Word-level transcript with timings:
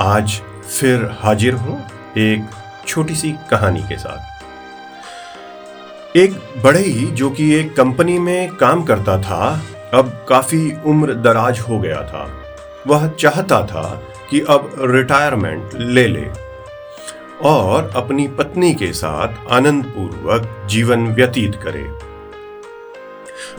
आज 0.00 0.30
फिर 0.80 1.16
हाजिर 1.20 1.54
हूँ 1.54 1.86
एक 2.18 2.50
छोटी 2.86 3.14
सी 3.14 3.32
कहानी 3.50 3.82
के 3.82 3.98
साथ। 3.98 4.42
एक 6.16 6.34
बड़े 6.64 6.80
ही, 6.80 7.06
जो 7.06 7.30
कि 7.30 7.54
एक 7.54 7.76
कंपनी 7.76 8.18
में 8.18 8.56
काम 8.56 8.84
करता 8.84 9.18
था, 9.18 9.62
अब 9.94 10.26
काफ़ी 10.28 10.72
उम्र 10.86 11.14
दराज 11.14 11.60
हो 11.60 11.78
गया 11.80 12.02
था। 12.02 12.42
वह 12.86 13.08
चाहता 13.08 13.66
था 13.66 14.02
कि 14.30 14.40
अब 14.40 14.72
रिटायरमेंट 14.80 15.70
ले 15.74 16.06
ले 16.06 16.26
और 17.42 17.92
अपनी 17.96 18.28
पत्नी 18.28 18.74
के 18.74 18.92
साथ 18.92 19.28
आनंद 19.50 19.84
पूर्वक 19.84 20.66
जीवन 20.70 21.06
व्यतीत 21.06 21.54
करे। 21.54 21.90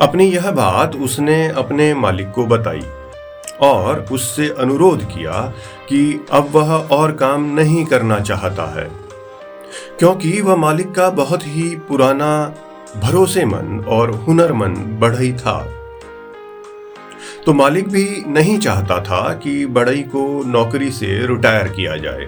अपनी 0.02 0.26
यह 0.26 0.52
बात 0.52 0.96
उसने 0.96 1.48
अपने 1.48 1.94
मालिक 1.94 2.32
को 2.32 2.46
बताई। 2.46 2.84
और 3.62 4.06
उससे 4.12 4.48
अनुरोध 4.60 5.04
किया 5.06 5.42
कि 5.90 6.26
अब 6.32 6.50
वह 6.52 6.74
और 6.92 7.12
काम 7.12 7.44
नहीं 7.56 7.86
करना 7.86 8.20
चाहता 8.20 8.66
है, 8.76 8.90
क्योंकि 10.00 10.42
वह 10.42 10.56
मालिक 10.56 10.92
का 10.92 11.10
बहुत 11.10 11.44
ही 11.44 11.76
पुराना 11.88 12.32
भरोसेमंद 13.04 13.86
और 13.88 14.12
हुनरमंद 14.12 14.78
बढ़ई 15.02 15.32
था। 15.34 15.60
तो 17.46 17.54
मालिक 17.54 17.88
भी 17.90 18.24
नहीं 18.28 18.58
चाहता 18.60 19.00
था 19.02 19.22
कि 19.34 19.66
बड़ई 19.66 20.02
को 20.06 20.44
नौकरी 20.44 20.92
से 20.92 21.08
रिटायर 21.28 21.68
किया 21.68 21.96
जाए। 21.98 22.28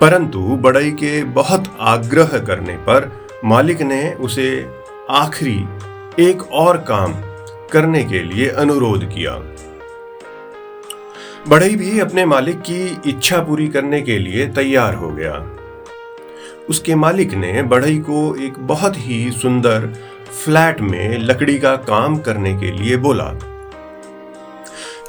परंतु 0.00 0.40
बड़ई 0.40 0.90
के 0.90 1.22
बहुत 1.24 1.64
आग्रह 1.80 2.38
करने 2.38 2.76
पर 2.76 3.10
मालिक 3.44 3.82
ने 3.82 4.12
उसे 4.20 4.48
आखिरी 5.10 5.58
एक 6.18 6.42
और 6.52 6.76
काम 6.88 7.14
करने 7.72 8.04
के 8.04 8.22
लिए 8.22 8.48
अनुरोध 8.48 9.04
किया। 9.04 9.34
बढ़ई 11.48 11.76
भी 11.76 12.00
अपने 12.00 12.24
मालिक 12.24 12.60
की 12.60 13.00
इच्छा 13.06 13.38
पूरी 13.38 13.68
करने 13.68 14.02
के 14.02 14.18
लिए 14.18 14.46
तैयार 14.46 14.94
हो 14.94 15.10
गया। 15.10 15.56
उसके 16.68 16.94
मालिक 16.94 17.34
ने 17.34 17.62
बढ़ई 17.62 17.98
को 17.98 18.36
एक 18.36 18.52
बहुत 18.58 18.94
ही 18.96 19.30
सुंदर 19.30 19.94
फ्लैट 20.44 20.80
में 20.80 21.18
लकड़ी 21.18 21.58
का 21.58 21.76
काम 21.76 22.18
करने 22.18 22.54
के 22.54 22.70
लिए 22.70 22.96
बोला। 22.96 23.24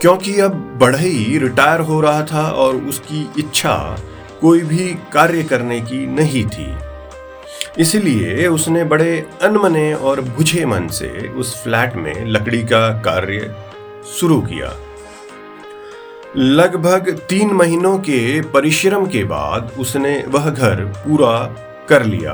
क्योंकि 0.02 0.39
अब 0.39 0.77
बढ़ई 0.81 1.39
रिटायर 1.41 1.79
हो 1.79 2.02
रहा 2.02 2.23
था 2.23 2.49
और 2.49 2.75
उसकी 2.75 3.29
इच्छा 3.39 3.99
कोई 4.41 4.61
भी 4.61 4.97
कार्य 5.13 5.43
करने 5.43 5.81
की 5.81 6.07
नहीं 6.07 6.45
थी। 6.45 6.75
इसलिए 7.79 8.47
उसने 8.47 8.83
बड़े 8.83 9.25
अनमने 9.41 9.93
और 9.93 10.21
बुझे 10.21 10.65
मन 10.65 10.87
से 10.87 11.27
उस 11.27 11.63
फ्लैट 11.63 11.95
में 11.95 12.25
लकड़ी 12.25 12.63
का 12.63 13.02
कार्य 13.02 13.55
शुरू 14.19 14.41
किया। 14.41 14.73
लगभग 16.37 17.19
तीन 17.29 17.51
महीनों 17.51 17.97
के 17.97 18.41
परिश्रम 18.41 19.05
के 19.05 19.23
बाद 19.23 19.71
उसने 19.79 20.23
वह 20.27 20.49
घर 20.49 20.75
पूरा 20.75 21.55
कर 21.89 22.03
लिया। 22.03 22.33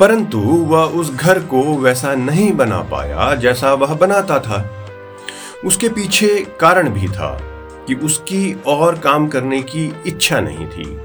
परंतु 0.00 0.38
वह 0.38 0.84
उस 0.84 1.14
घर 1.14 1.38
को 1.38 1.62
वैसा 1.62 2.14
नहीं 2.14 2.52
बना 2.52 2.78
पाया 2.78 3.34
जैसा 3.34 3.74
वह 3.74 3.94
बनाता 3.94 4.38
था। 4.38 4.86
उसके 5.64 5.88
पीछे 5.88 6.46
कारण 6.60 6.88
भी 6.88 7.08
था 7.08 7.38
कि 7.86 7.94
उसकी 7.94 8.62
और 8.66 8.98
काम 8.98 9.28
करने 9.28 9.62
की 9.62 9.96
इच्छा 10.06 10.40
नहीं 10.40 10.66
थी। 10.66 11.00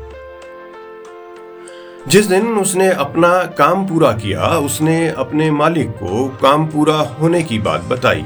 जिस 2.07 2.25
दिन 2.25 2.47
उसने 2.47 2.89
अपना 2.89 3.43
काम 3.43 3.87
पूरा 3.87 4.11
किया, 4.11 4.47
उसने 4.47 5.09
अपने 5.09 5.51
मालिक 5.51 5.89
को 5.89 6.37
काम 6.41 6.67
पूरा 6.67 6.95
होने 6.95 7.43
की 7.43 7.59
बात 7.59 7.81
बताई। 7.81 8.25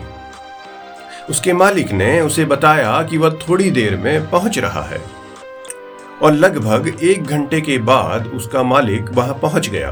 उसके 1.30 1.54
मालिक 1.54 1.92
ने 1.92 2.20
उसे 2.22 2.46
बताया 2.46 3.02
कि 3.04 3.18
वह 3.18 3.38
थोड़ी 3.42 3.70
देर 3.72 3.96
में 3.96 4.30
पहुँच 4.30 4.58
रहा 4.60 4.82
है। 4.82 5.02
और 6.22 6.34
लगभग 6.34 6.88
एक 7.04 7.24
घंटे 7.24 7.62
के 7.62 7.78
बाद 7.78 8.28
उसका 8.28 8.64
मालिक 8.64 9.10
वहाँ 9.12 9.34
पहुँच 9.34 9.70
गया। 9.70 9.90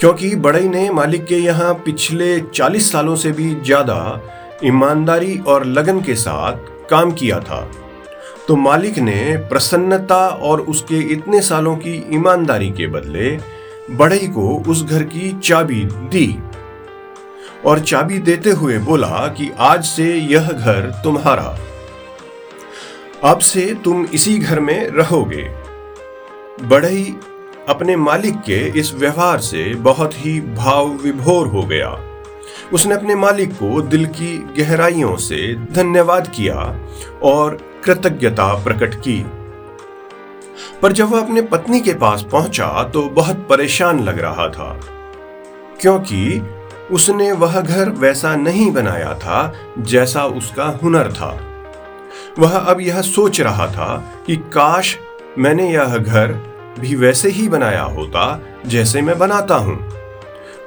क्योंकि 0.00 0.34
बड़ई 0.36 0.68
ने 0.68 0.88
मालिक 0.90 1.24
के 1.24 1.36
यहाँ 1.36 1.72
पिछले 1.74 2.38
चालीस 2.40 2.90
सालों 2.92 3.16
से 3.16 3.30
भी 3.32 3.54
ज़्यादा 3.54 4.20
ईमानदारी 4.64 5.38
और 5.38 5.64
लगन 5.64 6.00
के 6.00 6.14
साथ 6.14 6.88
काम 6.90 7.12
किया 7.12 7.40
था। 7.40 7.60
तो 8.48 8.56
मालिक 8.56 8.98
ने 8.98 9.36
प्रसन्नता 9.48 10.26
और 10.28 10.60
उसके 10.60 10.98
इतने 11.12 11.40
सालों 11.40 11.76
की 11.76 11.94
ईमानदारी 12.12 12.70
के 12.70 12.86
बदले 12.86 13.30
बड़ई 13.90 14.26
को 14.28 14.56
उस 14.68 14.84
घर 14.84 15.02
की 15.04 15.32
चाबी 15.40 15.84
दी। 15.84 16.26
और 17.66 17.80
चाबी 17.80 18.18
देते 18.18 18.50
हुए 18.50 18.78
बोला 18.78 19.26
कि 19.28 19.50
आज 19.58 19.84
से 19.84 20.14
यह 20.14 20.48
घर 20.48 20.90
तुम्हारा। 21.04 21.58
अब 23.24 23.38
से 23.38 23.74
तुम 23.84 24.04
इसी 24.04 24.38
घर 24.38 24.60
में 24.60 24.88
रहोगे। 24.88 25.42
बढ़ई 26.62 27.04
अपने 27.68 27.96
मालिक 27.96 28.40
के 28.40 28.58
इस 28.80 28.92
व्यवहार 28.94 29.38
से 29.40 29.74
बहुत 29.74 30.14
ही 30.16 30.40
भाव 30.40 30.88
विभोर 30.94 31.46
हो 31.46 31.62
गया। 31.62 31.96
उसने 32.72 32.94
अपने 32.94 33.14
मालिक 33.14 33.52
को 33.52 33.80
दिल 33.82 34.06
की 34.06 34.36
गहराइयों 34.58 35.16
से 35.16 35.54
धन्यवाद 35.72 36.28
किया 36.28 36.54
और 37.22 37.58
कृतज्ञता 37.84 38.52
प्रकट 38.64 38.94
की। 38.98 39.24
पर 40.82 40.92
जब 40.92 41.10
वह 41.10 41.20
अपने 41.20 41.42
पत्नी 41.42 41.80
के 41.80 41.94
पास 41.94 42.26
पहुँचा 42.32 42.82
तो 42.84 43.02
बहुत 43.10 43.46
परेशान 43.48 44.02
लग 44.04 44.18
रहा 44.18 44.48
था, 44.48 44.72
क्योंकि 45.80 46.40
उसने 46.92 47.32
वह 47.32 47.60
घर 47.60 47.88
वैसा 47.88 48.36
नहीं 48.36 48.70
बनाया 48.70 49.14
था 49.14 49.54
जैसा 49.78 50.24
उसका 50.24 50.64
हुनर 50.64 51.12
था। 51.12 51.40
वह 52.38 52.58
अब 52.58 52.80
यह 52.80 53.00
सोच 53.00 53.40
रहा 53.40 53.66
था 53.66 54.14
कि 54.26 54.36
काश 54.36 54.98
मैंने 55.38 55.72
यह 55.72 55.96
घर 55.96 56.32
भी 56.80 56.94
वैसे 56.94 57.28
ही 57.30 57.48
बनाया 57.48 57.82
होता 57.82 58.40
जैसे 58.66 59.02
मैं 59.02 59.18
बनाता 59.18 59.54
हूँ। 59.54 59.90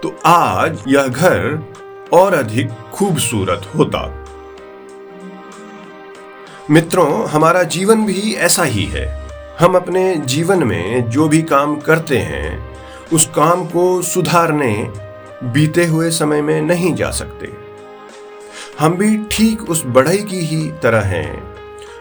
तो 0.04 0.20
आज 0.26 0.84
यह 0.88 1.08
घर 1.08 1.74
और 2.14 2.34
अधिक 2.34 2.70
खूबसूरत 2.94 3.72
होता। 3.76 4.26
मित्रों, 6.72 7.28
हमारा 7.28 7.64
जीवन 7.64 8.06
भी 8.06 8.34
ऐसा 8.34 8.64
ही 8.64 8.86
है। 8.86 9.28
हम 9.60 9.76
अपने 9.76 10.16
जीवन 10.16 10.64
में 10.64 11.10
जो 11.10 11.28
भी 11.28 11.42
काम 11.42 11.76
करते 11.76 12.18
हैं, 12.18 12.76
उस 13.14 13.26
काम 13.26 13.66
को 13.66 14.02
सुधारने 14.02 15.07
बीते 15.44 15.86
हुए 15.86 16.12
समय 16.12 16.42
में 16.42 16.62
नहीं 16.62 16.96
जा 16.96 17.12
सकते। 17.12 17.50
हम 18.80 18.94
भी 18.94 19.26
ठीक 19.32 19.70
उस 19.70 19.84
बढ़ई 19.86 20.18
की 20.18 20.40
ही 20.40 20.72
तरह 20.84 21.02
हैं, 21.02 21.56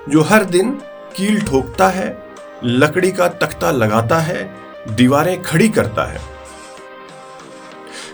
जो 0.08 0.22
हर 0.22 0.44
दिन 0.44 0.70
कील 1.16 1.40
ठोकता 1.40 1.88
है, 1.88 2.26
लकड़ी 2.64 3.12
का 3.12 3.28
तख्ता 3.28 3.70
लगाता 3.70 4.18
है, 4.18 4.54
दीवारें 4.88 5.42
खड़ी 5.42 5.68
करता 5.68 6.04
है। 6.04 6.20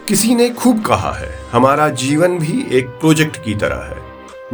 किसी 0.08 0.34
ने 0.34 0.50
खूब 0.50 0.84
कहा 0.84 1.12
है, 1.12 1.38
हमारा 1.52 1.88
जीवन 1.88 2.38
भी 2.38 2.66
एक 2.72 2.88
प्रोजेक्ट 2.88 3.44
की 3.44 3.54
तरह 3.54 3.82
है, 3.82 4.02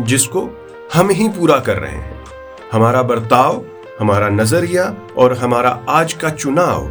जिसको 0.00 0.48
हम 0.94 1.10
ही 1.10 1.28
पूरा 1.28 1.58
कर 1.60 1.76
रहे 1.76 1.92
हैं। 1.92 2.24
हमारा 2.72 3.02
बर्ताव, 3.02 3.64
हमारा 4.00 4.28
नज़रिया 4.28 4.96
और 5.16 5.32
हमारा 5.32 5.84
आज 5.88 6.12
का 6.12 6.30
चुनाव 6.30 6.88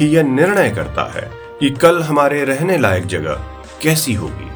ही 0.00 0.06
यह 0.06 0.22
निर्णय 0.22 0.70
करता 0.70 1.12
है 1.12 1.45
कि 1.60 1.70
कल 1.70 2.02
हमारे 2.02 2.44
रहने 2.44 2.78
लायक 2.78 3.06
जगह 3.06 3.34
कैसी 3.82 4.14
होगी। 4.14 4.50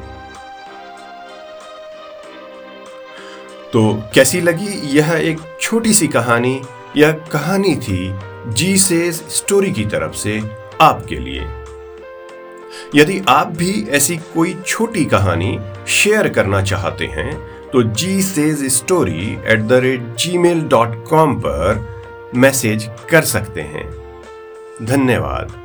तो 3.73 3.93
कैसी 4.15 4.41
लगी 4.41 4.97
यह 4.97 5.13
एक 5.13 5.39
छोटी 5.61 5.93
सी 5.93 6.07
कहानी? 6.07 6.61
यह 6.97 7.11
कहानी 7.11 7.75
थी 7.75 8.19
जी 8.47 8.77
से 8.77 9.11
स्टोरी 9.11 9.71
की 9.71 9.85
तरफ़ 9.85 10.13
से 10.13 10.41
आपके 10.81 11.15
लिए। 11.15 11.47
यदि 12.95 13.21
आप 13.29 13.47
भी 13.47 13.87
ऐसी 13.89 14.17
कोई 14.17 14.53
छोटी 14.67 15.05
कहानी 15.05 15.59
शेयर 15.87 16.29
करना 16.29 16.61
चाहते 16.61 17.05
हैं 17.05 17.35
तो 17.69 17.83
G 17.83 18.21
says 18.21 18.65
story 18.65 19.37
at 19.45 19.59
the 19.59 19.73
rate 19.73 20.15
Gmail 20.37 20.61
dot 20.61 21.03
com 21.07 21.35
पर 21.39 21.85
मैसेज 22.35 22.89
कर 23.09 23.21
सकते 23.21 23.61
हैं। 23.61 23.89
धन्यवाद। 24.81 25.60